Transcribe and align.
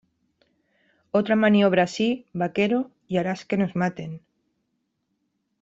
Otra 1.11 1.35
maniobra 1.35 1.83
así, 1.83 2.25
vaquero, 2.33 2.89
y 3.07 3.17
harás 3.17 3.45
que 3.45 3.57
nos 3.57 3.75
maten. 3.75 4.23